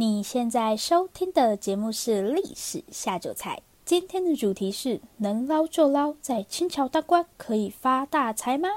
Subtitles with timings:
[0.00, 8.70] 你现在收听的节目是《历史下酒菜》，今天的主题是：能捞就捞，在清朝当官可以发大财吗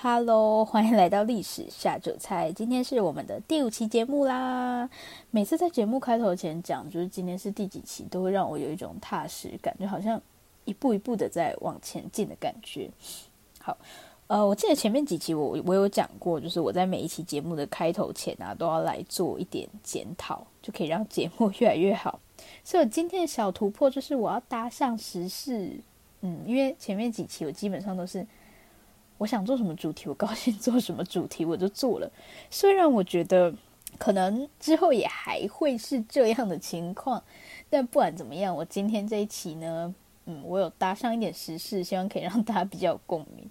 [0.00, 4.88] ？Hello，欢迎来到《历史下酒菜》，今天是我们的第五期节目啦。
[5.30, 10.18] 每次在节目开头前讲，就是今天是第几期，都会让我有一种踏实感，就好像
[10.64, 12.90] 一步一步的在往前进的感觉。
[13.60, 13.76] 好。
[14.28, 22.18] 呃，我记得前面几期我我有讲过，就是我在每一期节目的开头前啊，都要来做一点检讨，就可以让节目 越来越好。
[22.64, 25.78] 所以我今天的小突破就是我要搭上时事，
[26.22, 28.26] 嗯，因为前面几期我基本上都是
[29.18, 32.10] 我想做什么主题，我高兴 做什么主题我就做了。
[32.50, 33.54] 虽然我觉得
[33.96, 37.22] 可能之后也还会是这样的情况，
[37.70, 43.48] 但不管怎么样，我今天这一期呢，嗯，我有搭上一点时事，希望可以让大家比较有共鸣。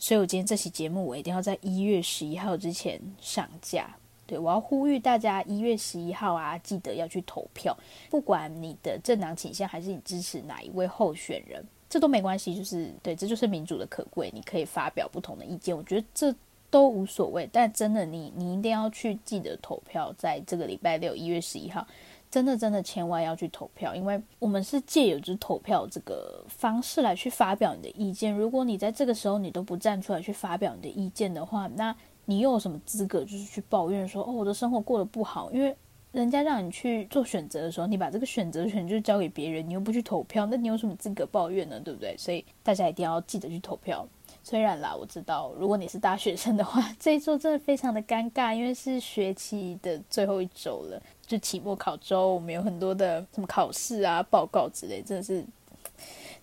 [0.00, 3.94] 所以，我今天这期节目我一定要在一月十一号之前上架。
[4.26, 7.76] 对，我要呼吁大家一月十一号啊，记得要去投票。
[8.08, 12.54] 不管你的政党倾向还是你支持哪一位候选人，这都没关系。
[12.54, 15.76] 就是对，这就是民主的可贵，你可以发表不同的意见。
[15.76, 16.34] 我觉得这
[16.70, 17.46] 都无所谓。
[17.52, 21.86] 但真的你，你一定要去记得投票，在这个礼拜六一月十一号。
[22.30, 28.32] 真的，真的，千万要去投票，因为我们是借由就投票这个方式来去发表你的意见。
[28.32, 31.94] 如果你在这个时候你都不站出来去发表你的意见的话，那
[32.26, 35.50] 你又有什么资格就是去抱怨说哦，我的生活过得不好？
[35.50, 35.74] 因为
[36.12, 41.80] 人家让你去做选择的时候，你把这个选择权就交给别人，你又不去投票，那你有什么资格抱怨呢？
[41.80, 42.16] 对不对？
[42.16, 44.06] 所以大家一定要记得去投票。
[44.42, 51.00] 虽然啦，我知道如果你是大学生的话， 这一周真的非常的尴尬，因为是学期的最后一周了。
[51.26, 55.44] 就期末考周，我们有很多的什么考试啊、报告之类，真的是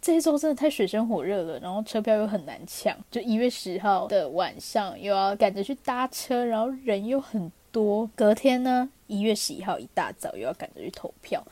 [0.01, 1.59] 这一周真的太水深火热了。
[1.59, 8.09] 然后车票又很难抢，就一月十号的晚上又要赶着去搭车，然后人又很多。
[8.15, 11.43] 隔天呢，一月十一号一大早又要赶着去投票。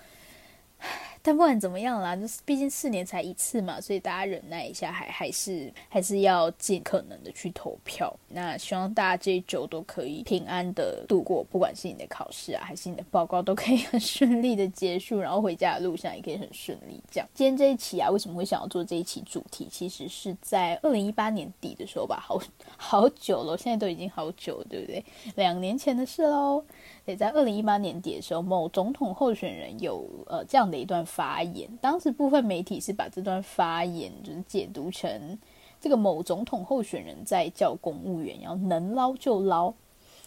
[1.25, 8.15] 但不管怎么样啦，就是毕竟四年才一次嘛，所以大家忍耐一下，还还是还是要尽可能的去投票。
[8.29, 17.01] 那希望大家这一周都可以平安的度过，不管是你的考试啊，还是你的报告，都可以很顺利的结束，然后回家的路上也可以很顺利。
[17.09, 19.67] 这样，今天这一期啊，为什么会想要做这一期主题？
[19.71, 22.39] 其实是在二零一八年底的时候吧，好
[22.77, 25.03] 好久了，现在都已经好久，对不对？
[25.35, 26.63] 两年前的事喽。
[27.05, 31.69] 也在二零一八年底的时候，某总统候选人有呃这样的一段发言。
[31.79, 35.37] 当时部分媒体是把这段发言就是解读成
[35.79, 39.73] 这个某总统候选人在叫公务员要能捞就捞。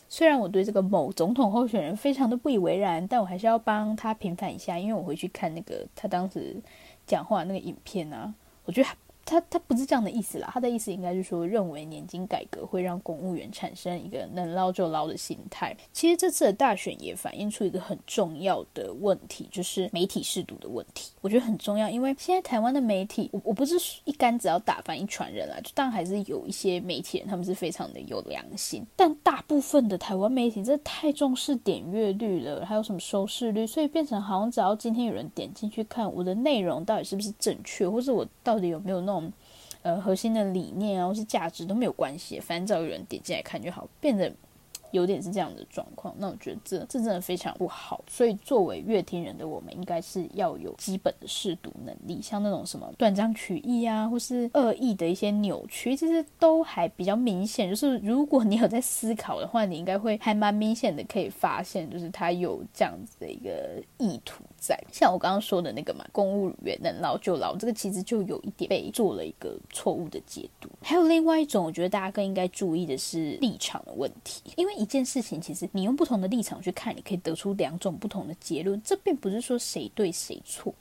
[0.09, 6.57] 虽然我对这个某总统候选人非常的不以为然，但我还是要帮他平反一下，因为我回去看那个他当时
[7.07, 8.33] 讲话那个影片啊，
[8.65, 8.89] 我觉得。
[9.29, 15.77] 他他不是这样的意思啦，他的意思应该是说，认为年金改革会让公务员产生一个能捞就捞的心态。
[15.93, 21.13] 其实这次的大选也反映出一个很重要的问题，就是媒体试读的问题。
[21.21, 23.75] 我觉得很重要，因为现在台湾的媒体，我我不是
[24.05, 39.13] 一竿子要打翻一船人啦，就当然还是有一些媒体人，他们是非常的有良心，但大部分的台湾媒体真的太重视点阅率了，还有什么收视率，所以变成好像只要今天有人点进去看我的内容到底是不是正确，或是我到底有没有那
[39.83, 44.33] 呃，核心的理念啊，或是价值都没有关系，反正只要有人点进来看就好，变得。
[44.91, 48.03] 有点是这样的状况，那我觉得这这真的非常不好。
[48.09, 57.69] 所以作为乐听人的我们，应该是要有基本的试读能力，像那种什么断章取义啊，或是恶意的一些扭曲，其实都还比较明显。
[57.69, 64.83] 就是如果你有在思考的话，你应该会还蛮明显的可以发现，就是他有这样子的一个意图在。
[64.91, 70.71] 像我刚刚说的那个嘛，公务员能老就老，这个其实就有一点被做了一个错误的解读。
[70.81, 74.79] 还有另外一种，我觉得大家更应该注意的是立场的问题，因为。
[74.79, 78.81] 一件事情，其实你用不同的立场去看，你可以得出两种不同的结论。
[78.85, 80.73] 这并不是说谁对谁错。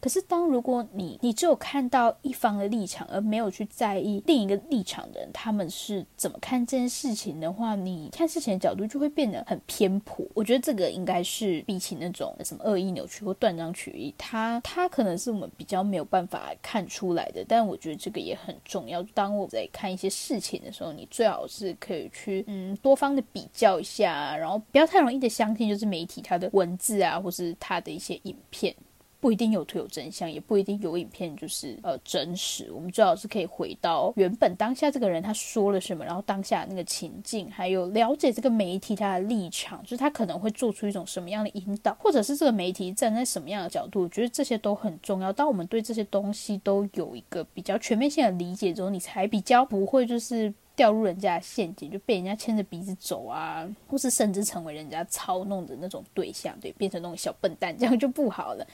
[0.00, 10.24] 可是，当如果你你只有看到一方的立场，而没有去在意另一个立场的人他们是怎么看这件事情的话，你看事情的角度就会变得很偏颇。
[10.34, 17.44] 我觉得这个应该是比起那种什么恶意扭曲或断章取义，它它可能是我们比较没有办法看出来的。
[17.48, 19.02] 但我觉得这个也很重要。
[19.14, 28.74] 当我在看一些事情的时候，你最好是可以去嗯多方的比较一下，然后不要太容易的相信就是媒体它的文字啊，或是它的一些影片。
[29.20, 32.70] 不一定有图有真相，也不一定有影片就是呃真实。
[32.72, 44.02] 我们最好是可以回到原本当下这个人他说了什么，然后当下那个情境，还有了解这个媒体他的立场，就是他可能会做出一种什么样的引导，或者是这个媒体站在什么样的角度。
[44.02, 45.32] 我觉得这些都很重要。
[45.32, 58.64] 当我们对这些东西都有一个比较全面性的理解之后，你才比较不会就是掉入人家的陷阱，就被人家牵着鼻子走啊，或是甚至成为人家操弄的那种对象，对，变成那种小笨蛋，这样就不好了。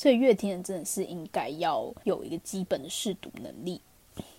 [0.00, 3.78] 所以乐听人真的是应该要有一个基本的识读能力。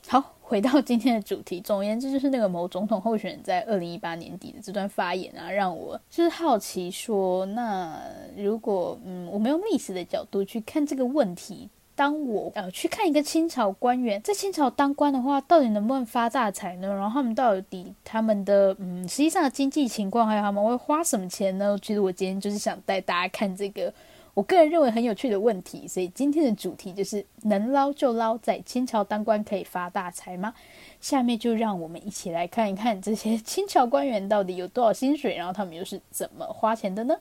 [0.07, 7.95] 好，回到今天的主题，总而言之，就是那个某总统候选人在二零一八年底的这段发言啊，让我就是好奇说，那
[8.35, 11.69] 如果嗯，我们用历史的角度去看这个问题。
[11.93, 16.87] 当我呃去看一个清朝官员在清朝当官的话，到底能不能发大财呢？
[16.87, 21.77] 然后他们到底他们的嗯实际上的经济情况，还有他们会花什么钱呢？
[21.79, 23.93] 其实我今天就是想带大家看这个
[24.33, 30.53] 我个人认为很有趣的问题，所以今天的主题就是能捞就捞，在清朝当官可以发大财吗？
[31.01, 37.13] 下面就让我们一起来看一看这些 清朝官员到底有多少薪水，然后他们又是怎么花钱的呢？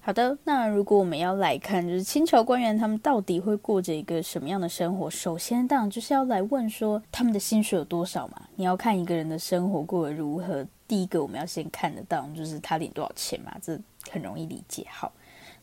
[0.00, 5.10] 好的，那如果我们要来看，就是清朝官员他们到底会过着一个什么样的生活？
[5.10, 8.48] 首先，当然就是要来问说他们的薪水有多少嘛。
[8.56, 13.78] 你要看一个人的生活过得如何，第一个我们要先看得到，就是他领多少钱嘛，这
[14.10, 14.84] 很容易理解。
[14.90, 15.12] 好，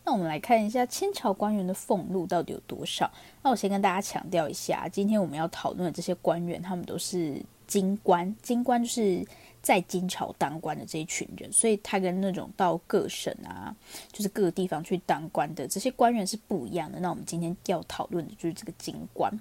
[0.06, 3.12] 那我们来看一下清朝官员的俸禄到底有多少。
[3.44, 9.26] 那我先跟大家强调一下，今天我们要讨论的这些官员，他们都是京官，京官就是。
[9.66, 13.76] 在金朝当官的这一群人，所以他跟那种到各省啊，
[14.12, 17.00] 就是各个地方去当官的这些官员是不一样的。
[17.00, 19.34] 那我们今天要讨论的就是这个京官。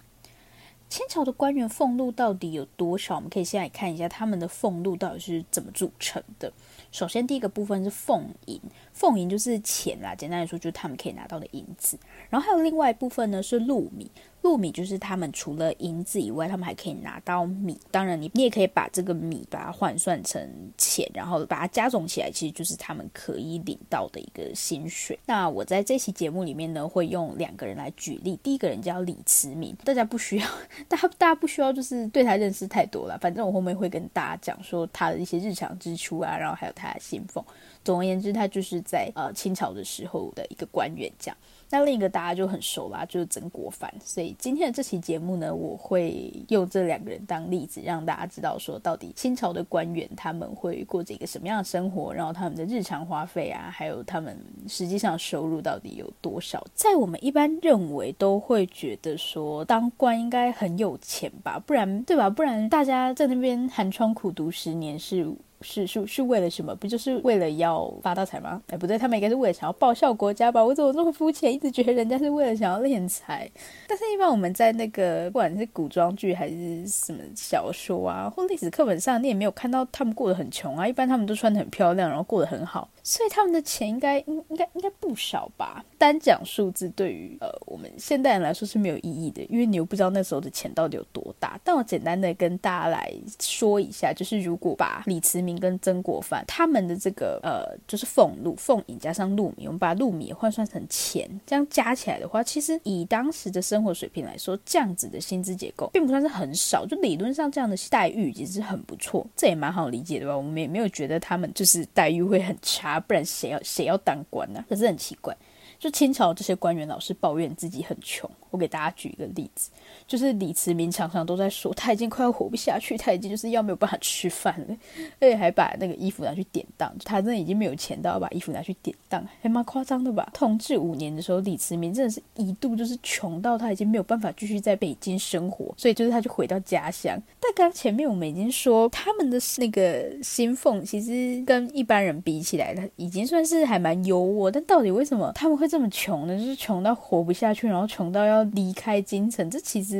[0.94, 3.16] 清朝的官员俸禄到底有多少？
[3.16, 6.52] 我们可以先来看一下他们的俸禄到底是怎么组成的。
[6.92, 8.60] 首先，第一个部分是俸银，
[8.92, 11.98] 俸银就是钱啦，简单来说就是他们可以拿到的银子。
[12.30, 14.08] 然后还有另外一部分呢是禄米。
[14.44, 17.80] 禄米就是他们除了银子以外，他们还可以拿到米。
[17.90, 20.46] 当然你，你也可以把这个米把它换算成
[20.76, 25.18] 钱，然后把它加总起来，其实就是他们可以领到的一个薪水。
[25.24, 28.38] 那我在这期节目里面呢，会用两个人来举例。
[28.42, 30.46] 第一个人叫李慈铭，大家不需要，
[30.86, 33.18] 大家大家不需要就是对他认识太多了。
[33.18, 37.42] 反正我后面会跟大家讲说他的一些日常支出啊，然后还有他的薪俸。
[37.82, 41.36] 总而言之，他就是在呃清朝的时候的一个官员，这样。
[41.76, 43.92] 那另一个大家就很熟啦，就是曾国藩。
[44.00, 54.38] 所以今天的这期节目呢，我会用这两个人当例子，让大家知道说，到底清朝的官员他们会过着一个什么样的生活，然后他们的日常花费啊，还有他们
[54.68, 56.64] 实际上收入到底有多少。
[56.74, 62.30] 在我们一般认为都会觉得说，当官应该很有钱吧，不然对吧？
[62.30, 65.28] 不然大家在那边寒窗苦读十年是。
[65.64, 66.74] 是是是为了什么？
[66.76, 68.62] 不就是为了要发大财吗？
[68.68, 70.62] 哎，不对，他们应该是为了想要报效国家吧？
[70.62, 71.52] 我怎么这么肤浅？
[71.52, 73.50] 一直觉得人家是为了想要敛财。
[73.88, 80.86] 但是，一般我们在那个不管是古装剧还是什么小说啊，或历史课本上，你也没有看到他们过得很穷啊。
[80.86, 82.88] 一般他们都穿得很漂亮，然后过得很好。
[83.06, 85.84] 所以他们的钱应该应应该应该不少吧？
[85.98, 91.60] 单讲数字对于呃我们现代人来说是没有意义的，因为你又不知道那时候的钱到底有多大。
[91.62, 106.86] 但我简单的跟大家来说一下，就是如果把李慈铭跟曾国藩他们的这个呃就是俸禄俸银加上禄米，我们把禄米换算成钱，这样加起来的话，其实以当时的生活水平来说，这样子的薪资结构并不算是很少。
[106.86, 110.34] 就理论上这样的待遇其实很不错，这也蛮好理解的吧？
[110.34, 112.93] 我们也没有觉得他们就是待遇会很差。
[113.00, 114.64] 不然谁要谁要当官呢？
[114.68, 115.36] 可是很奇怪，
[115.78, 118.30] 就清朝这些官员老是抱怨自己很穷。
[118.50, 119.70] 我给大家举一个例子。
[120.06, 124.76] 就是李慈铭常常都在说，他已经快要活不下去，他已经就是要没有办法吃饭了，
[125.18, 130.28] 而且还把那个衣服拿去典当，他真的已经没有钱到要把衣服拿去典当，还蛮夸张的吧？
[130.34, 137.18] 同治五年的时候，李慈铭真的是一度就是穷到他已经没有办法继续在北京生活，所以就是他就回到家乡。
[137.40, 146.38] 但刚前面我们已经说，他们的那个薪俸其实跟一般人比起来，他已经算是还蛮优渥，但到底为什么他们会这么穷呢？
[146.38, 149.93] 就是穷到活不下去，然后穷到要离开京城，这其实。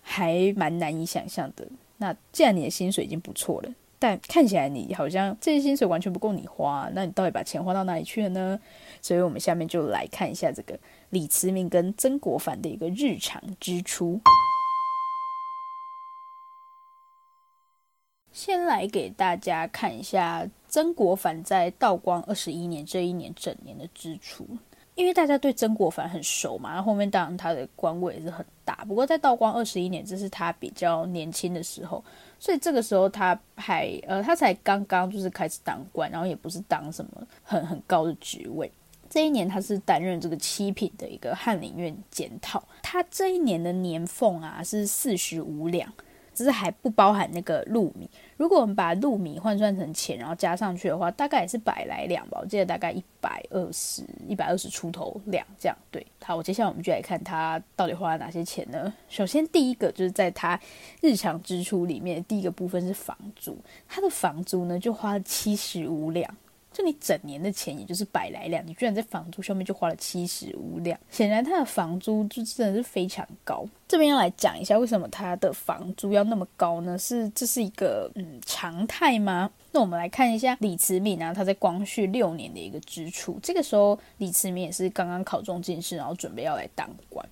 [0.00, 1.66] 还蛮难以想象的。
[1.96, 8.60] 那既然你的薪水已经不错了，但看起来你好像这些薪水完全不够你花，那你到底把钱花到哪里去了呢？
[9.00, 10.78] 所以我们下面就来看一下这个
[11.10, 14.20] 李慈铭跟曾国藩的一个日常支出。
[18.32, 24.44] 先来给大家看一下曾国藩在道光二十一年这一年整年的支出。
[24.96, 28.84] 因为大家对曾国藩很熟嘛，然后后面当然他的官位也是很大。
[28.86, 32.04] 不过在道光二十一年，这是他比较年轻的时候，
[32.38, 38.70] 所以这个时候他还呃，他才刚刚就是开始当官，然后也不是当什么很很高的职位。
[39.08, 45.92] 这一年他是担任这个七品的一个翰林院检讨，他这一年的年俸啊是四十五两。
[46.34, 48.10] 只是还不包含那个禄米。
[48.36, 52.38] 如果我们把禄米换算成钱，然后加上去的话，大概也是百来两吧。
[52.40, 55.76] 我记得大概一百二十、一百二十出头两这样。
[55.90, 58.92] 对，好，我接下来我们就来看他到底花了哪些钱呢？
[59.08, 60.58] 首先，第一个就是在他
[61.00, 63.56] 日常支出里面，第一个部分是房租，
[63.88, 66.28] 他的房租呢就花了七十五两。
[66.74, 73.64] 就你整年的钱，也就是百来两，你居然在房租上面就花了七十五两，显然他的房租就真的是非常高。
[73.86, 76.98] 这边要来讲一下，为什么他的房租要那么高呢？
[76.98, 79.48] 是这是一个嗯常态吗？
[79.70, 83.38] 那我们来看一下李慈铭啊，他在光绪六年的一个支出。
[83.40, 87.24] 这个时候李慈铭也是刚刚考中进士，然后准备要来当官。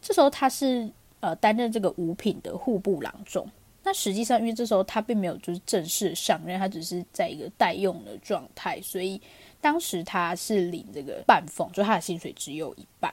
[0.00, 0.90] 这时候他是
[1.20, 3.46] 呃担任这个五品的户部郎中。
[3.88, 9.18] 那实际上，因为这时候他并没有就是正式上任，他只是在一个待用的状态，所以
[9.62, 13.10] 当时他是领这个半俸，就他的薪水只有一半。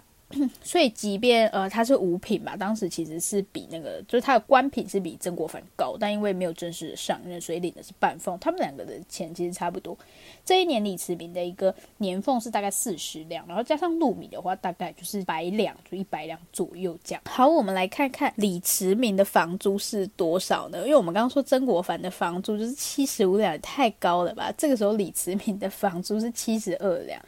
[0.64, 8.38] 所以，即便呃他是五品吧，当时其实是比那个就是他的官品是比曾国藩高，但因为没有正式的上任，所以领的是半俸。
[8.40, 9.96] 他们两个的钱其实差不多。
[10.44, 17.22] 这一年李慈铭的一个年俸是大概四十两，然后加上禄米的话，大概就是百两，就一百两左右这样。
[17.26, 20.80] 好，我们来看看李慈铭的房租是多少呢？
[20.80, 24.52] 因为我们刚刚说曾国藩的房租就是七十五两，太高了吧？
[24.58, 27.22] 这个时候李慈铭的房租是七十二两。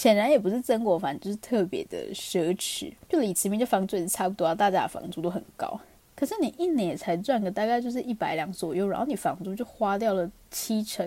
[0.00, 2.90] 显然也不是曾国藩，就是特别的奢侈。
[3.06, 5.78] 就李慈铭，就房租也是差不多啊，大家的房租都很高。
[6.14, 11.06] 可是你一年才赚个大概就是一百两左右，然后你房租就花掉了七成。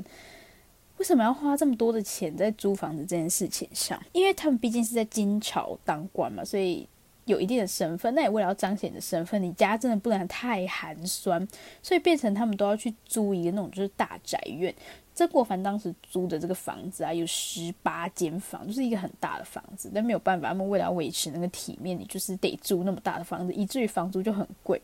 [0.99, 3.99] 为什么要花这么多的钱在租房子这件事情上？
[4.11, 6.87] 因为他们毕竟是在金朝当官嘛，所以
[7.25, 8.13] 有一定的身份。
[8.13, 11.47] 那也为了要彰显你的身份，你家真的不能太寒酸，
[11.81, 14.71] 所以变成他们都要去租一个那种就是大宅院。
[15.15, 19.91] 曾国藩当时租的这个房子啊，有十八间房，就是一个很大的房子。
[19.93, 24.81] 但没有办法，他们为了要维持那个体面，你就是得租那么大的房子，以至于房租就很贵。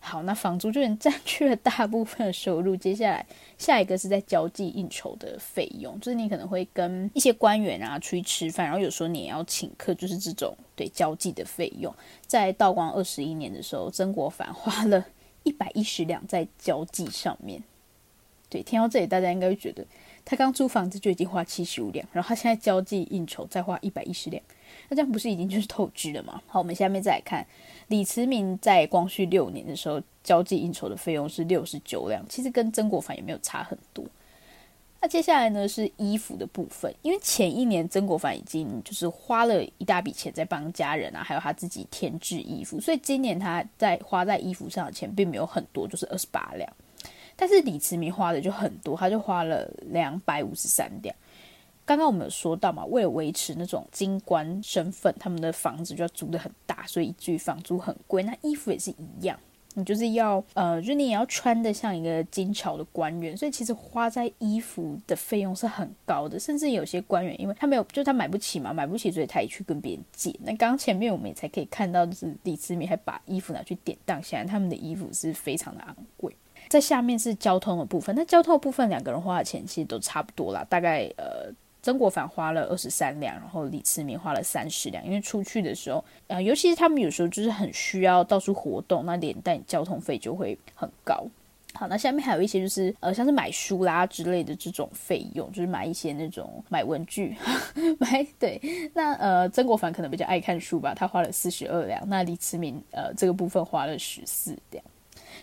[0.00, 2.76] 好，那房租就已经占据了大部分的收入。
[2.76, 11.90] 接下来，下一个是在交际应酬的费用，就是你可能会跟一些官员啊出去吃饭，然后有时候你也要请客，就是这种对交际的费用。
[12.26, 15.02] 在道光二十一年的时候，曾国藩花了
[15.42, 17.62] 一百一十两在交际上面。
[18.54, 19.84] 对，听到这里，大家应该会觉得
[20.24, 24.40] 他刚租房子就已经花七十五两，然后他现在交际应酬再花一百一十两，
[24.88, 26.40] 那这样不是已经就是透支了吗？
[26.46, 27.44] 好，我们下面再来看
[27.88, 34.04] 李慈铭在光绪六年的时候交际应酬的费用是六十九两，其实跟曾国藩也没有差很多。
[35.00, 46.72] 那接下来呢是衣服的部分，因为前一年曾国藩已经就是花了一大笔钱在帮家人啊，还有他自己添置衣服，所以今年他在花在衣服上的钱并没有很多，就是二十八两。
[47.36, 51.14] 但是李慈铭花的就很多，他就花了两百五十三两。
[51.86, 58.22] 刚刚我们有说到嘛，为了维持那种京官身份，他们的房子就要租得很大，所以以至于房租很贵。
[58.22, 59.38] 那衣服也是一样，
[59.74, 66.40] 你就是要呃，就你也要穿得像一个金朝的官员，所以其实花在衣服的费用是很高的。
[66.40, 70.34] 甚至有些官员，因为他没有，就他买不起嘛，买不起，所以他也去跟别人借。
[70.40, 76.34] 那刚刚前面我们也才可以看到，就是李慈铭还把衣服拿去典当，显然他们的衣服是非常的昂贵。
[76.68, 81.52] 在下面是交通的部分，那交通的部分两个人花的钱其实都差不多啦，大概呃
[81.82, 91.26] 曾国藩花了二十三两，然后李慈铭花了三十两，因为出去的时候，呃尤其是他们有时候就是很需要到处活动，那连带交通费就会很高。
[91.76, 97.36] 好，那下面还有一些就是呃像是买书啦之类的这种费用，就是买一些那种买文具，
[97.98, 98.60] 买对，
[98.94, 104.84] 那呃曾国藩可能比较爱看书吧，他花了四十二两，那李慈铭呃这个部分花了十四两。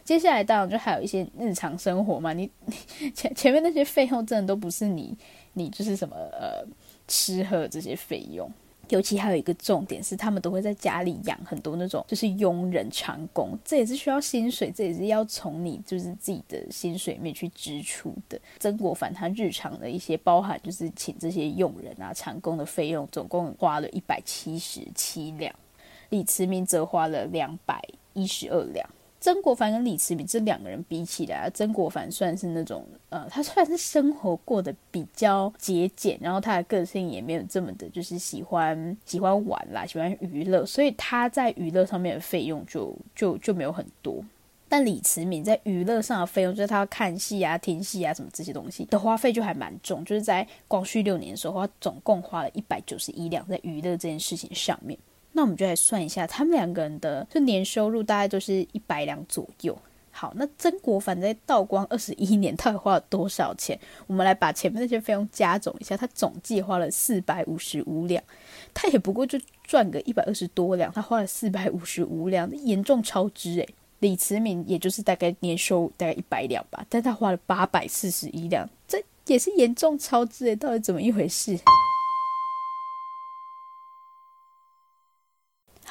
[0.03, 2.49] 接下来当然就还有一些日常生活嘛，你
[3.13, 5.15] 前前面那些费用真的都不是你
[5.53, 6.65] 你就是什么呃
[7.07, 8.51] 吃喝这些费用，
[8.89, 18.39] 尤其还有一个重点是他们都会在家里养很多那种就是佣人长工，这也是需要薪水，这也是要从你就是自己的薪水里面去支出的。
[18.59, 25.53] 曾国藩他日常的一些包含就是请这些佣人啊长工的费用，总共花了一百七十七两，
[26.09, 27.81] 李慈铭则花了两百
[28.13, 28.89] 一十二两。
[29.21, 44.25] 曾国藩跟李慈铭这两个人比起来，曾国藩算是那种，呃，他算是生活过得比较节俭，然后他的个性也没有这么的，就是喜欢喜欢玩啦，喜欢娱乐，所以他在娱乐上面的费用就就就没有很多。
[44.67, 54.97] 但李慈铭在娱乐上的费用，就是他看戏啊、听戏啊什么这些东西的花费就还蛮重，就是在光绪六年的时候，他总共花了一百九十一两在娱乐这件事情上面。
[55.33, 59.77] 那我们就来算一下，他们两个人的就年收入大概都是一百两左右。
[60.13, 63.79] 好，那曾国藩在道光二十一年到底花了多少钱？
[64.07, 68.21] 我们来把前面那些费用加总一下，他总计花了四百五十五两，
[68.73, 73.69] 他也不过就赚个一百二十多两，他花了四百五十五两，严重超支诶。
[73.99, 81.57] 李慈铭也就是大概年收大概一百两吧，但他花了八百四十一两，这也是严重超支诶，到底怎么一回事？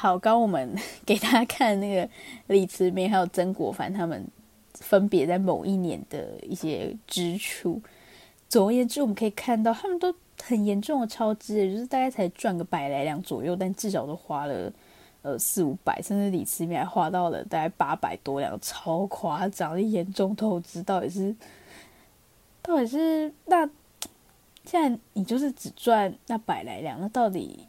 [0.01, 2.09] 好，刚我们 给大家看那个
[2.47, 4.27] 李慈铭还有曾国藩他们
[4.73, 7.79] 分别在某一年的一些支出。
[8.49, 10.11] 总而言之，我们可以看到他们都
[10.43, 14.73] 很严重的超支，就是大概才赚个百来两左右，但至少都花了
[15.21, 20.83] 呃四五百，甚至李慈铭还花到了大概八百多两，超夸张，严重透支。
[20.83, 21.37] 到底是
[22.63, 23.69] 到底是那
[24.65, 27.67] 现在你就是只赚那百来两，那到底？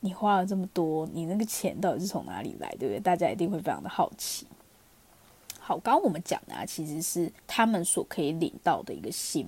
[0.00, 2.98] 你花了这么多，你那个钱到底是从哪里来，对不对？
[2.98, 4.46] 大家一定会非常的好奇。
[5.58, 9.46] 好，刚刚我们讲的啊，其实是他们所可以领到的一个薪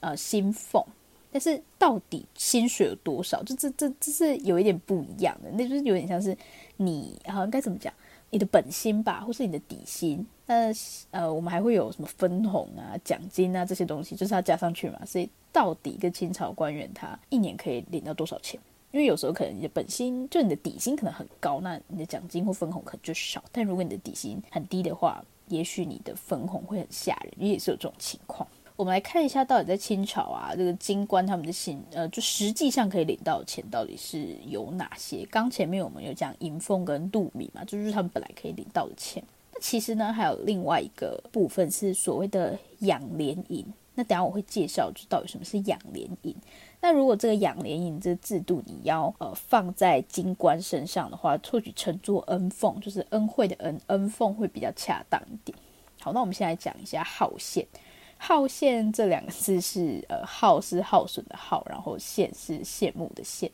[0.00, 0.84] 呃薪俸，
[1.30, 3.42] 但是到底薪水有多少？
[3.44, 6.36] 就这这这是有一点不一样的，那就是有点像是
[6.76, 7.94] 你好像该怎么讲，
[8.30, 10.26] 你的本薪吧，或是你的底薪。
[10.44, 10.70] 那
[11.12, 14.98] 呃，我们还会有什么分红啊、奖金啊这些东西，就是要加上去嘛。
[15.06, 18.60] 所以到底一个清朝官员他一年可以领到多少钱？
[18.92, 23.42] 因为有时候可能你的本薪就你的底薪可能很高，那你的奖金或分红可能就少。
[23.50, 28.46] 但如果你的底薪很低的话，也许你的分红会很吓人，因为也是有这种情况。
[28.74, 35.26] 我们来看一下，到底在清朝啊，这个京官他们的薪，呃，就实际上可以领到的钱到底是有哪些？
[35.30, 39.22] 刚前面我们有讲银俸跟禄米嘛，就是他们本来可以领到的钱。
[39.52, 43.64] 那其实呢，还有另外一个部分是所谓的养廉银。
[43.94, 46.34] 那等下我会介绍，就到底什么是养廉银。
[46.80, 55.56] 那如果这个养廉银这个制度你要呃放在京官身上的话，或许称作恩俸，就是恩惠的恩，恩俸会比较恰当一点。
[56.00, 57.66] 好，那我们现在讲一下号线。
[58.16, 63.50] 号线这两个字是呃耗是耗损的耗，然后羡是羡慕的羡。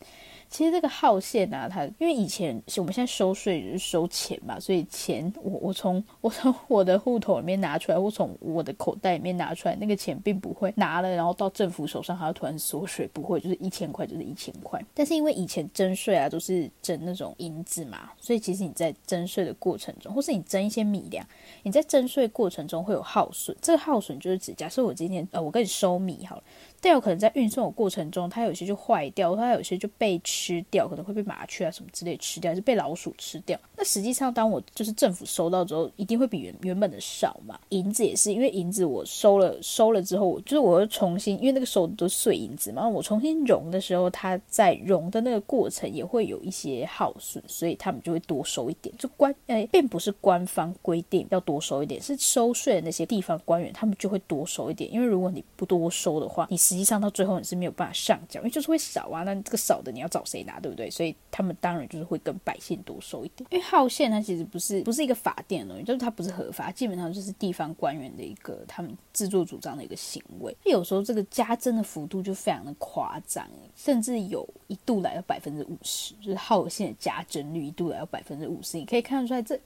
[0.51, 14.83] 其实这个号线啊，它因为以前我们现在收税就是收钱嘛，所以钱我我从 我从我的户头里面拿出来，或从我的口袋里面拿出来，那个钱并不会拿了然后到政府手上，还要突然缩水，不会，就是一千块就是一千块。
[14.95, 21.25] 但是因为以前征税啊都是征那种银子嘛，所以其实你在征税的过程中，或是你征一些米粮，
[21.63, 23.57] 你在征税过程中会有耗损。
[23.61, 26.43] 这个耗损就是指，假设我今天呃我跟你收米好了。
[26.81, 33.59] 但有可能在运送的过程中，它有些就坏掉，它有些就被吃掉，可能会被麻雀啊什么之类吃掉，还是被老鼠吃掉。
[33.77, 37.59] 那实际上，当我就是政府收到之后，一定会比原原本的少嘛。
[37.71, 48.95] 银子也是，因为银子我收了收了之后，就是我又重新，因为那个收的都碎银子嘛，我重新熔的时候，它在熔的那个过程也会有一些耗损，所以他们就会多收一点。
[48.97, 56.69] 就官诶，并不是官方规定要多收一点，是收税的那些地方官员他们就会多收一点，因为如果你不多收的话，你。
[56.69, 59.23] 实际上到最后你是没有办法上缴，因为就是会少啊。
[59.23, 60.91] 那这个少的你要找谁拿，对不对？
[60.91, 63.47] 所以他们当然就是会跟百姓多收一点。
[63.51, 70.55] 因为号线它其实不是不是一个法定的东西，就是它不是合法，基本上就是地方官员的一个他们自作主张的一个行为。
[70.65, 78.77] 有时候这个加征的幅度就非常的夸张，甚至有一度来到百分之五十，就是号线的加征率一度来到百分之五十。
[78.77, 79.59] 你可以看得出来这。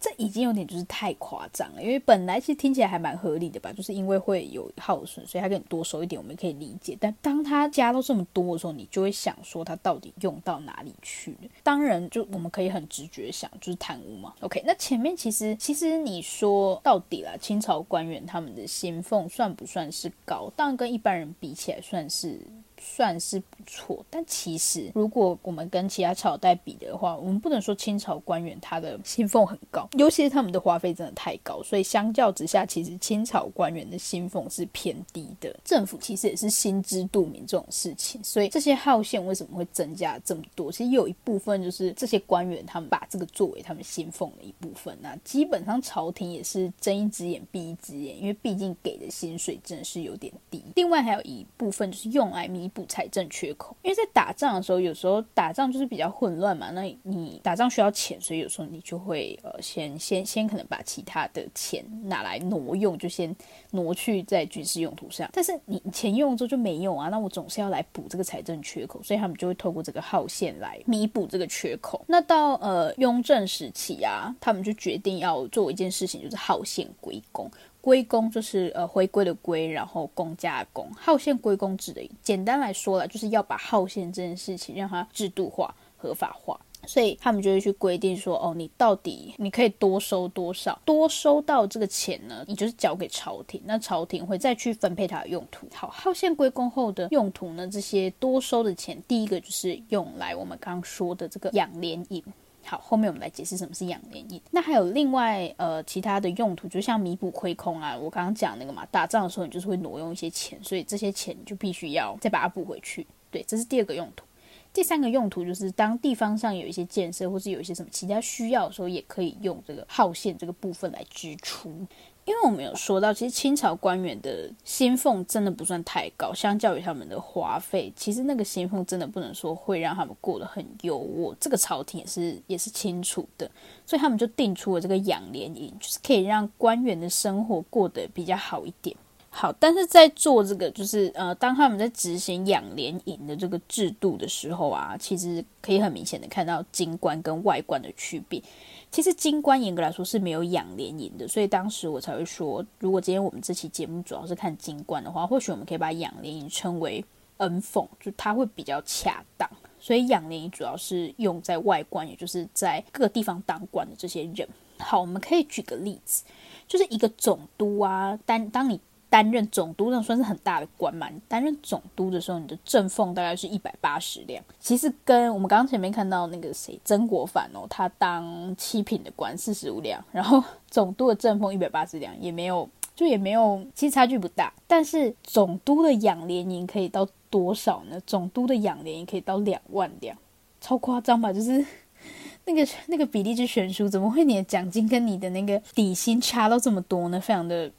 [0.00, 6.96] 这已经有点就是太夸张了，因为本来其实听起来还蛮合理的吧，就是因为会有耗损，所以他给你多收一点，我们可以理解。
[7.00, 11.48] 但当他加到这么多的时候，你就会想说他到底用到哪里去了？
[11.62, 14.32] 当然，就我们可以很直觉想，就是贪污嘛。
[14.40, 20.48] OK，那前面其实其实你说到底啦，清朝官员他们的薪俸算不算是高？
[20.54, 22.40] 当然跟一般人比起来算是。
[22.80, 35.54] 算是不错，但其实如果我们跟其他朝代比的话，我们不能说清朝官员他的薪俸很高，尤其是他们的花费真的太高，所以相较之下，其实清朝官员的薪俸是偏低的。
[35.64, 40.70] 政府其实也是心知肚明这种事情，所以这些号线为什么会增加这么多？
[40.70, 44.96] 其实有一部分就是这些官员他们把这个作为他们薪俸的一部分。
[45.00, 50.62] 那基本上朝廷也是睁一只眼闭一只眼，因为毕竟给的薪水真的是有点低。
[50.76, 56.70] 另外还有一部分就是用来弥补财政缺口，因为在打仗的时候，有时候打仗就是比较混乱嘛。
[56.70, 63.34] 那你打仗需要钱，所以有时候你就会呃先先先可能把其他的钱拿来挪用，就先
[63.70, 65.28] 挪去在军事用途上。
[65.32, 72.04] 但是你钱用之后就没用啊，那我总是要来补这个财政缺口，所以他们就会透过这个号线来弥补这个缺口。
[72.06, 77.50] 那到呃雍正时期啊，他们就决定要做一件事情，就是号线归公。
[77.88, 82.06] 归公就是呃回归的归，然后公家的公，号线归公制的。
[82.20, 86.60] 简单来说了，就是要把号线这件事情让它制度化、合法化。
[86.86, 90.78] 所以他们就会去规定说，哦，你到底你可以多收多少？
[90.84, 95.66] 多收到这个钱呢，你就是交给朝廷，那朝廷会再去分配它的用途。
[95.72, 102.22] 好，号线归公后的用途呢，这些多收的钱，第一个就是用来我们刚刚说的这个养廉银。
[102.68, 104.38] 好，后面我们来解释什么是养廉银。
[104.50, 113.06] 那还有另外呃其他的用途，就像弥补亏空啊，我刚刚讲那个嘛，打仗的时候你就是会挪用一些钱，所以这些钱就必须要再把它补回去。
[113.30, 114.26] 对，这是第二个用途。
[114.70, 121.86] 第三个用途就是当地方上有一些建设，或是有一些什么其他需要的时候，也可以用这个耗线这个部分来支出。
[122.28, 131.34] 因为我们有说到，其实清朝官员的薪俸真的不算太高，相较于他们的花费，其实那个薪俸真的不能说会让他们过得很优渥。
[131.40, 133.50] 这个朝廷也是也是清楚的，
[133.86, 138.94] 所以他们就定出了这个养廉银，就是可以让官员的生活过得比较好一点。
[139.30, 148.42] 好，但是在做这个，就是呃，当他们在执行养廉银的这个制度的时候啊，其实可以很明显的看到京官跟外官的区别。
[148.90, 157.04] 其实金官严格来说是没有养廉银的，所以当时我才会说，如果今天我们这期节目主要是看金官的话，或许我们可以把养廉银称为
[157.36, 159.48] 恩俸，就它会比较恰当。
[159.78, 164.48] 所以养廉银主要是用在外官，也就是在各个地方当官的这些人。
[164.78, 166.24] 好，我们可以举个例子，
[166.66, 168.80] 就是一个总督啊，当当你。
[169.10, 171.08] 担任总督那算是很大的官嘛。
[171.08, 174.42] 你担任总督的时候，你的正俸大概是一百八十两。
[174.60, 184.52] 其实跟我们刚刚前面看到那个谁曾国藩哦，他当七品的官四十五两，然后总督的正俸一百八十两，也没有就也没有，其实差距不大。
[184.66, 187.98] 但是总督的养廉银可以到多少呢？
[188.06, 190.16] 总督的养廉银可以到两万两，
[190.60, 191.32] 超夸张吧？
[191.32, 191.64] 就是
[192.44, 197.18] 那个那个比例之悬殊，怎么会你的奖金跟你的那个底薪差到这么多呢？
[197.18, 197.70] 非常的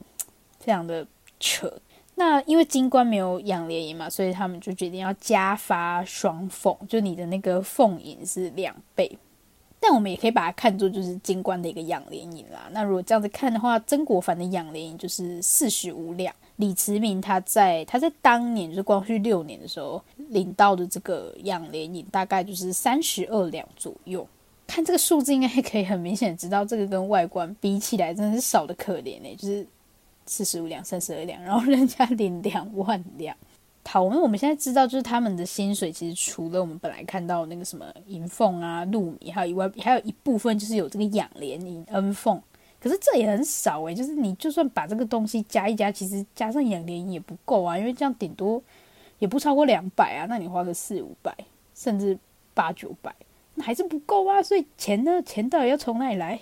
[0.59, 1.05] 非常的。
[1.39, 1.71] 扯，
[2.15, 9.17] 那因为金官没有养廉银嘛，所以他们就决定要加发双凤，就你的那个凤银是两倍。
[9.81, 12.67] 但我们也可以把它看作就是金官的一个养廉银啦。
[12.71, 24.27] 那如果这样子看的话，曾国藩的养廉银就是四十五两，李慈铭他在他在当年就是光绪六年的时候领到的这个养廉银大概就是三十二两左右。
[24.67, 29.65] 看这个数字，应该可以很明显知道这个跟外观比起来真的是少得可怜呢、欸，就是。
[30.29, 33.35] 四十五两，三十二两，然后人家领两万两。
[33.83, 42.39] 好，我们我们现在知道，就是他们的薪水其实除了我们本来看到那个什么银凤啊、禄米，还有以外，还有一部分就是有这个养廉银、恩俸。
[42.79, 48.61] 可是这也很少诶、就是你就算把这个东西加一加，其实加上养廉银也不够啊，因为这样顶多
[49.17, 50.27] 也不超过两百啊。
[50.29, 51.35] 那你花个四五百，
[51.73, 52.15] 甚至
[52.53, 53.13] 八九百，
[53.55, 54.43] 那还是不够啊。
[54.43, 56.39] 所以钱呢，钱到底要从哪里来？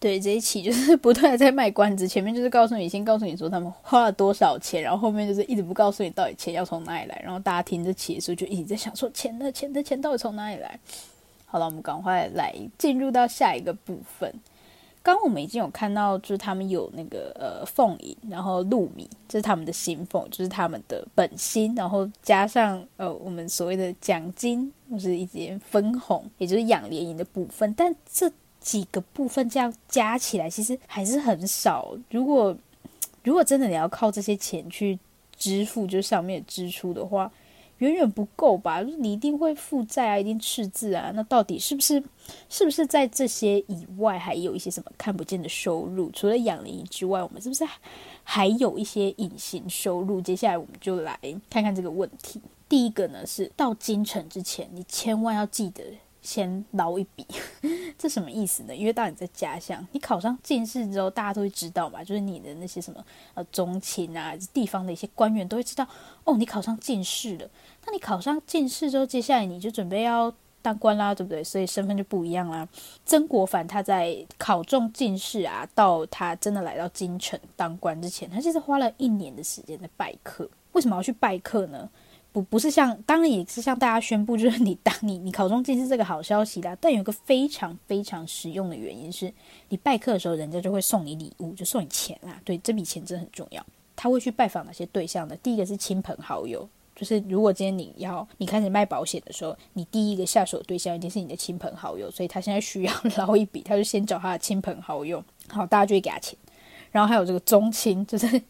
[0.00, 10.80] 对，这一期就是 不断的在卖关子，前面就是告诉你，先告诉你说他们花了多少钱，然后后面就是一直不告诉你到底钱要从哪里来，然后大家听这期的时候就一直在想说钱的钱的钱到底从哪里来？
[11.44, 14.32] 好了，我们赶快来进入到下一个部分。
[15.02, 28.32] 刚我们已经有看到，就是他们有那个呃凤银，然后鹿米，这是他们的薪俸，就是他们的本薪，然后加上呃我们所谓的奖金或是一些分红，也就是养联营的部分，但这。
[28.60, 31.96] 几个部分这样加起来，其实还是很少。
[32.10, 32.56] 如果
[33.24, 34.98] 如果真的你要靠这些钱去
[35.36, 37.30] 支付，就上面支出的话，
[37.78, 38.80] 远远不够吧？
[38.82, 41.10] 你一定会负债啊，一定赤字啊。
[41.14, 42.02] 那到底是不是
[42.48, 46.10] 是不是在这些以外，还有一些什么看不见的收入？
[46.12, 47.66] 除了养廉银之外，我们是不是
[48.22, 50.20] 还有一些隐形收入？
[50.20, 51.18] 接下来我们就来
[51.48, 52.40] 看看这个问题。
[52.68, 55.82] 第一个呢，是到京城之前，你千万要记得。
[56.22, 57.26] 先捞一笔，
[57.98, 58.74] 这什么意思呢？
[58.74, 63.04] 因为当你在家乡，你考上进士之后，大家都会知道嘛，就是你的那些什么
[63.34, 65.86] 呃宗亲啊，地方的一些官员都会知道
[66.24, 67.48] 哦，你考上进士了。
[67.86, 71.42] 那你考上进士之后，接下来你就准备要当官啦，对不对？
[71.42, 72.68] 所以身份就不一样啦。
[73.06, 80.48] 曾国藩他在考中进士啊，到他真的来到京城当官之前，他其实花了一年的时间在拜课。
[80.72, 81.88] 为什么要去拜课呢？
[82.32, 86.76] 不不是像，当然也是向大家宣布，就是你当你你考中进士这个好消息啦。
[86.80, 89.32] 但有一个非常非常实用的原因是，
[89.68, 92.40] 你拜课的时候，人家就会送你礼物，就送你钱啦。
[92.44, 93.64] 对，这笔钱真的很重要。
[93.96, 95.36] 他会去拜访哪些对象呢？
[95.42, 106.38] 第一个是亲朋好友，就是如果今天你要你开始卖保险的时候，你第一个下手对象一定是你的亲朋好友，所以他现在需要 捞一笔，他就先找他的亲朋好友，好，大家就会给他钱。
[106.92, 108.42] 然后还有这个宗亲， 就是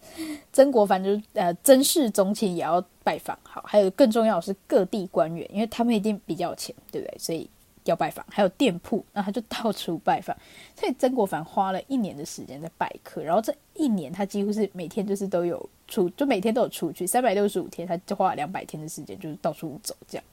[0.52, 3.38] 曾国藩，就是呃曾氏宗亲也要拜访。
[3.42, 7.18] 好，还有更重要的是各地官员，因为他们一定比较有钱，对不对？
[7.18, 7.48] 所以
[7.84, 8.24] 要拜访。
[8.30, 10.36] 还有店铺，那他就到处拜访。
[10.74, 20.24] 所以曾国藩花了一年的时间在拜客，然后这一年他几乎是每天就是都有出，就每天都有出去，三百六十五天，他就花了两百天的时间，就是到处走这样。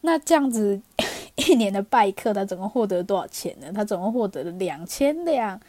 [0.00, 0.80] 那这样子
[1.36, 3.70] 一年的拜客，他总共获得多少钱呢？
[3.74, 5.60] 他总共获得了两千两。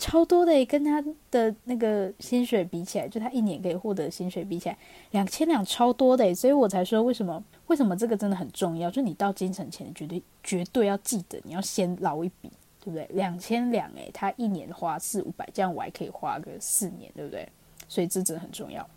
[0.00, 4.76] 超多的，跟他的那个薪水比起来，就他一年可以获得薪水比起来，
[5.10, 12.50] 两千两超多的，所以我才说为什么为什么这个真的很重要，就你到京城前绝对绝对要记得，你要先捞一笔，
[12.82, 13.06] 对不对？
[13.12, 17.46] 两千两，诶，他一年花四五百，这样我还可以花个四年，对不对？
[17.86, 18.88] 所以这真的很重要。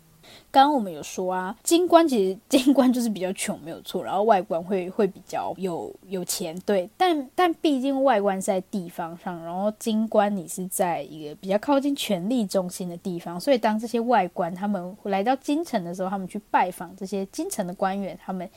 [0.50, 4.02] 刚刚我们有说啊，京官其实 京官就是比较穷，没有错。
[4.02, 6.88] 然后外观会会比较有有钱，对。
[6.96, 18.48] 但但毕竟外观在地方上，然后京官你是在一个比较靠近权力中心的地方，所以当这些外官他们来到京城的时候，他们去拜访这些京城的官员，他们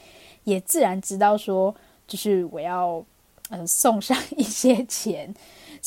[0.44, 1.74] 也自然知道说，
[2.08, 3.04] 就是我要
[3.50, 5.34] 嗯、送上一些钱。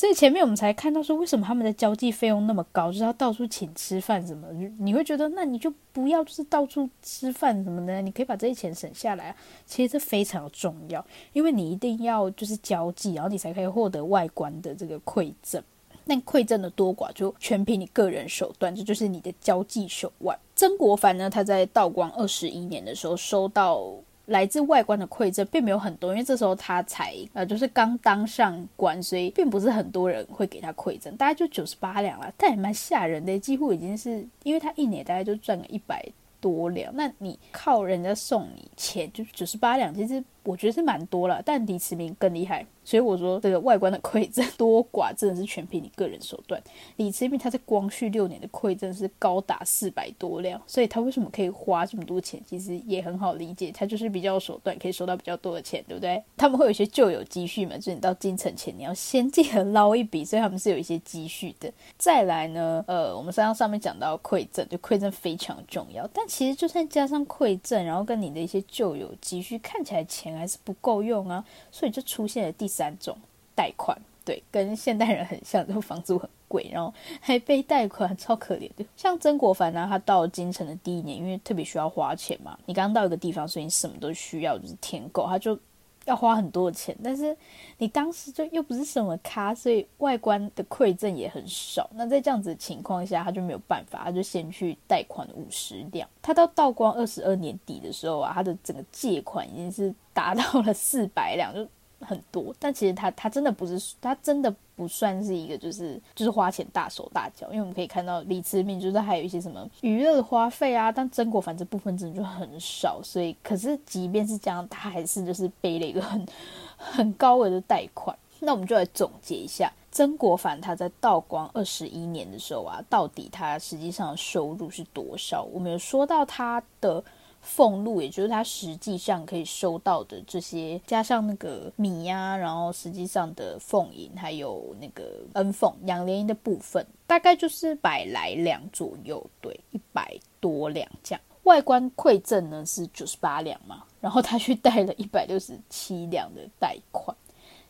[0.01, 4.47] 所以前面我们才看到说，为什么他们的交际费用那么高，就是要到处请吃饭什么？
[4.79, 9.35] 你会觉得，那你就不要就是到处吃饭什么的，你可以把这些钱省下来。
[9.63, 15.61] 其实这非常重要，因为你一定要就是交际，然后你才可以获得外观的这个馈赠。
[16.05, 20.35] 那馈赠的多寡就全凭你个人手段，这就是你的交际手腕。
[20.55, 23.93] 曾国藩呢，他在道光二十一年的时候收到。
[24.27, 36.05] 来自外观的馈赠并没有很多，因为这时候他才呃就是刚当上官，所以并不是很多人会给他馈赠，大概就九十八两了，但也蛮吓人的，几乎已经是因为他一年大概就赚个一百
[36.39, 42.65] 多两，那你靠人家送你钱就九十八两，其实我觉得是蛮多了，但李慈铭更厉害。
[42.83, 46.59] 所以我说，这个外观的馈赠多寡真的是全凭你个人手段。
[46.95, 56.21] 李慈铭他在光绪六年的馈赠是高达四百多辆，所以他为什么可以花这么多钱，其实也很好理解，他就是比较有手段，可以收到比较多的钱，对不对？
[56.35, 61.71] 他们会有一些旧有积蓄嘛，就是你到京城前你要先记得捞一笔，所以他们是有一些积蓄的。
[61.99, 72.71] 再来呢，呃，我们刚刚上面讲到馈赠，就馈赠非常重要，但其实就算加上馈赠，然后跟你的一些旧有积蓄，看起来钱还是不够用啊，所以就出现了第。
[72.71, 73.17] 三种
[73.53, 78.85] 贷款，对，跟现代人很像，就房租很贵，然后还背贷款，超可怜的。
[78.95, 85.59] 像曾国藩呢，他到京城的第一年，因为特别需要花钱嘛，你刚到一个地方，所以你什么都需要，就是添购，他就
[86.05, 86.95] 要花很多钱。
[87.03, 87.35] 但是
[87.77, 91.89] 你当时就又不是什么咖，所以外观的馈赠也很少。
[91.95, 96.07] 那在这样子的情况下，他就没有办法，他就先去贷款五十两。
[96.21, 101.67] 他到道光二十二年底的时候啊，他的整个借款已经是达到了四百两，就。
[102.01, 116.25] 很多，但其实他他真的不是，他真的不算是一个就是就是花钱大手大脚，因为我们可以看到李慈铭就是还有一些什么娱乐花费啊，但曾国藩这部分真的就很少，所以可是即便是这样，他还是就是背了一个很
[116.75, 118.17] 很高额的贷款。
[118.39, 125.43] 那我们就来总结一下，曾国藩他在道光二十一年的时候啊，到底他实际上的收入是多少？
[125.43, 127.03] 我们有说到他的。
[127.41, 141.21] 俸禄，也就是他实际上可以收到的这些，加上那个米呀、然后实际上的俸银，还有那个恩俸、养廉银的部分，大概就是百来两左右，对，一百多两这样。
[141.43, 147.17] 外观馈赠呢是九十八两嘛，然后他去贷了一百六十七两的贷款。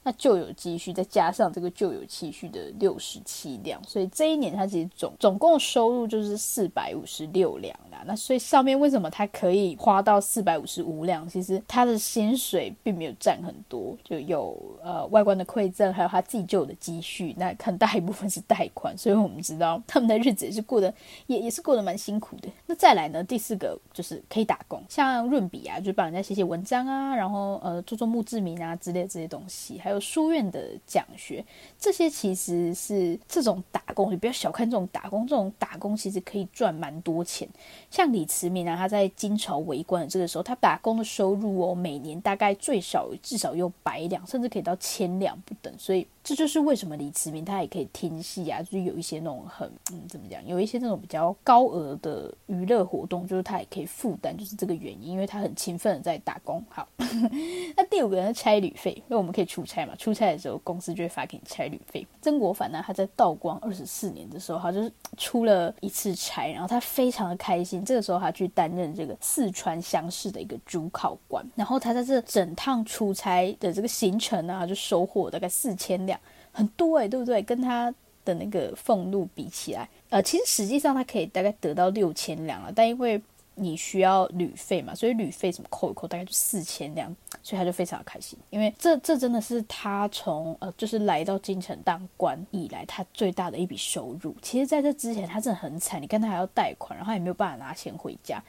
[0.03, 7.73] 那旧有积蓄再加上这个旧有积蓄的六十七两，所以这一年他其实总总共收入就是四百五十六两
[8.05, 11.27] 那所以上面为什么他可以花到四百五十五两？
[11.27, 17.33] 其实他的薪水并没有占很多，就有呃外观的馈赠，还有他自己就有的积蓄。
[17.37, 20.93] 那很大一部分是贷款，所以我们知道他们的日子也是过得
[21.27, 22.49] 也也是过得蛮辛苦的。
[22.65, 31.43] 那再来呢，第四个就是可以打工，像润笔啊，就帮人家写写文章啊，然后呃做做墓志铭啊之类这些东西，还有书院的讲学，
[31.79, 37.47] 这些其实是这种打工，你不要小看这种打工，这种打工其实可以赚蛮多钱。
[37.91, 46.07] 像李慈铭啊，他在金朝为官的这个时候，他打工的收入哦，每年大概最少至少有百两，甚至可以到千两不等，所以。
[46.23, 56.63] 这就是为什么李慈铭他也可以听戏啊，就是有一些那种很嗯怎么讲，有一些那种比较高额的娱乐活动，就是他也可以负担，就是这个原因，因为他很勤奋的在打工。
[56.69, 56.87] 好，
[57.75, 62.05] 那第五个人是差旅费，因为我们可以出差嘛，出差的时候公司就会发给你差旅费。
[62.21, 67.83] 曾国藩呢，他在道光二十四年的时候，他就是出了一次差，然后他非常的开心。
[67.83, 76.11] 这个时候他去担任这个四川乡试的一个主考官，然后他在这整趟出差的这个行程呢，他就收获大概四千两。
[76.51, 77.41] 很多哎、对不对？
[77.41, 83.21] 跟他的那个俸禄比起来，呃，其实实际上他可以大概得到六千两了，但因为
[83.55, 94.35] 你需要旅费嘛，所以旅费什么扣一扣，大概就四千两，所以他就非常的开心，因为这这真的是他从呃就是来到京城当官以来他最大的一笔收入。
[94.41, 98.41] 其实在这之前他真的很惨，你看他还要贷款，然后也没有办法拿钱回家，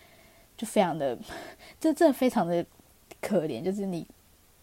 [0.56, 1.18] 就非常的
[1.80, 2.64] 这这非常的
[3.20, 4.06] 可怜，就是你。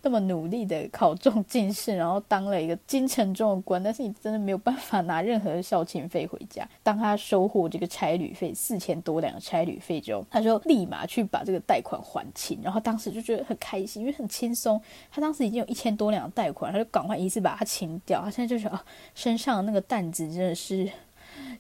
[0.02, 6.68] 那么努力的考中进士，然后当了一个京城中的官，但是你真的没有办法拿任何的孝亲费回家。
[6.82, 14.82] 当他收获这个差旅费四千多两的差旅费之后，他就立马去把这个贷款还清，然后当时就觉得很开心，因为很轻松。
[15.12, 18.22] 他当时已经有一千多两的贷款，他就赶快一次把它清掉。
[18.22, 20.90] 他现在就觉得啊，身上那个担子真的是。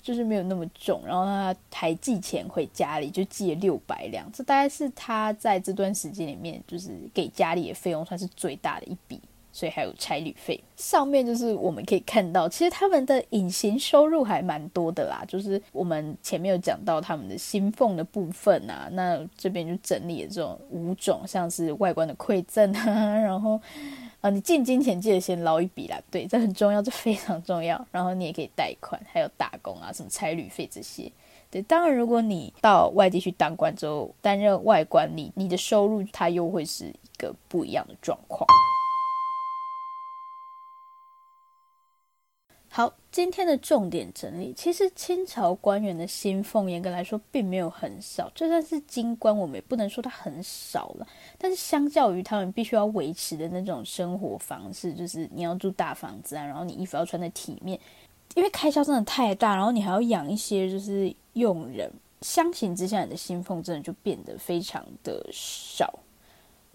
[0.01, 9.19] 就是没有那么重，然后他还寄钱回家里，就寄了六百两，这大概是他在这段时间里面就是给家里的费用算是最大的一笔，
[9.51, 10.61] 所以还有差旅费。
[10.77, 23.59] 上面就是我们可以看到，其实他们的隐形收入还蛮多的啦，就是我们前面有讲到他们的薪俸的部分啊，那这边就整理了这种五种，像是外观的馈赠啊，然后。
[24.21, 27.87] 啊，你进金钱记得先捞一笔啦，对，这很重要，这非常重要。
[27.91, 31.09] 然后你也可以贷款，还有打工啊，什么差旅费这些。
[31.49, 38.45] 对，当然如果你到外地去当官之后担任外官，你你的收入它又会是一个不一样的状况。
[43.11, 51.07] 今天的重点整理，其实清朝官员的薪俸严格来说并没有很少，就算是京官，我们也不能说它很少了。
[51.37, 57.79] 但是相较于他们必须要维持的那种生活方式，就是你要住大房子啊，然后你衣服要穿得体面，
[58.35, 61.91] 因为开销真的太大，然后你还要养一些就是佣人，
[62.21, 65.91] 相形之下，你的薪俸真的就变得非常的少。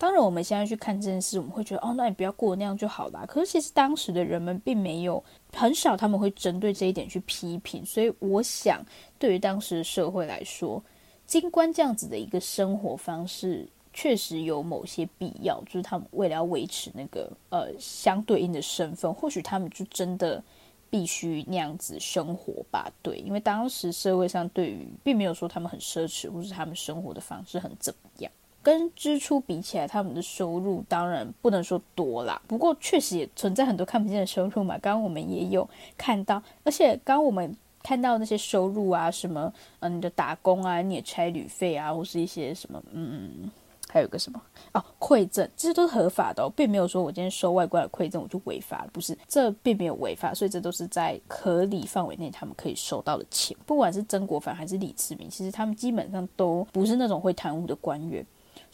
[0.04, 3.24] 当然，我们现在去看这件事，我们会觉得哦，那你不要过那样就好啦。
[3.26, 7.82] 可是其实当时的人们并没有很少，他们会针对这一点去批评。
[7.86, 8.84] 所以我想，
[9.18, 10.84] 对于当时的社会来说，
[11.24, 15.58] 金官这样子的一个生活方式，确实有某些必要。
[15.64, 20.44] 就是他们为了要维持那个呃相对应的身份，或许他们就真的
[20.90, 22.92] 必须那样子生活吧。
[23.00, 28.30] 对，因为当时社会上对于并没有说他们很奢侈，或是他们生活的方式很怎么样。
[28.64, 34.79] 跟支出比起来，他们的收入当然不能说多啦，不过确实也存在很多看不见的收入嘛。
[34.79, 43.50] 刚刚我们也有看到，而且刚刚我们看到那些收入啊，什么嗯，你的打工啊，你的差旅费啊，或是一些什么嗯，
[43.90, 44.40] 还有个什么
[44.72, 53.55] 哦，馈赠，这些都是合法的，并没有说我今天收外国的馈赠我就违法了，不是，这并没有违法，所以这都是在合理范围内他们可以收到的钱。
[53.66, 58.24] 不管是曾国藩还是李世民，其实他们基本上都不是那种会贪污的官员。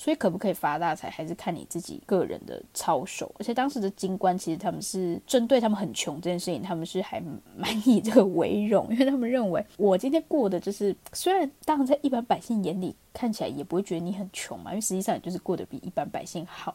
[0.00, 3.30] 所以可不可以发大财，还是看你自己个人的操守。
[3.38, 7.20] 而且当时的金官其实他们是针对他们很穷这件事情，他们是还
[7.54, 16.74] 蛮以这个为荣， 因为他们认为我今天过的就是，虽然当然在一般百姓眼里看起来也不会觉得你很穷嘛，因为实际上也就是过得比一般百姓好。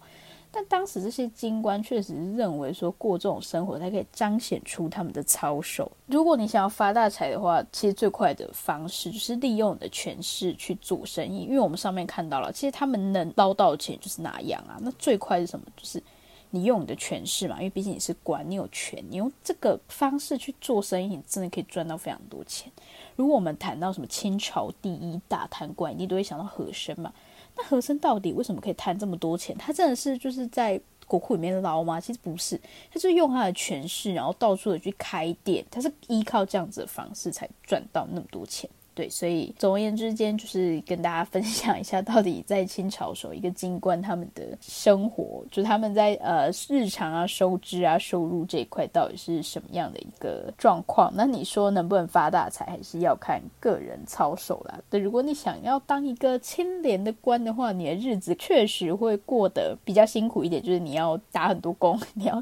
[0.55, 5.91] 但当时这些京官确实认为说，过这种生活才可以彰显出他们的操守。
[6.05, 11.39] 如果你想要发大财的话，其实最快的方式就是利用你的权势去做生意。
[11.39, 14.79] 因为我们上面看到了，其实他们能捞到钱就是哪样啊。
[14.79, 15.65] 那最快是什么？
[15.75, 16.01] 就是
[16.51, 22.71] 你用你的权势嘛，因为毕竟你是官，你有权，你用这个方式去做生意，你真的可以赚到非常多钱。
[23.17, 27.11] 如果我们谈到什么清朝第一大贪官，你都会想到和珅嘛。
[27.57, 29.55] 那和珅到底为什么可以贪这么多钱？
[29.57, 31.99] 他真的是就是在国库里面捞吗？
[31.99, 32.59] 其实不是，
[32.91, 38.69] 他是用他的权势，然后到处的去开店，他是依靠这样子的方式才赚到那么多钱。
[38.95, 51.11] 对，所以总而言之间，就是跟大家分享一下，到底在清朝时候一个京官他们的生活，就他们在呃日常啊、收支啊、收入这一块到底是什么样的一个状况？
[51.13, 54.79] 那你说能不能发大财，还是要看个人操守啦。
[54.89, 62.41] 对，如果你想要当一个清廉的官的话，你的日子确实会过得比较辛苦一点，就是你要打很多工， 你要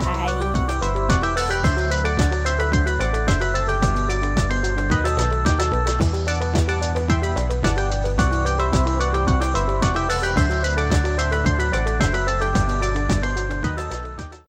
[0.00, 0.73] 拜。